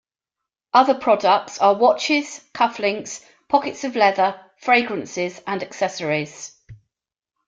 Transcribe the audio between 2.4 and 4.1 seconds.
cufflinks, pockets of